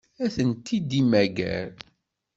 [0.23, 1.71] Ad tent-id-yemmager?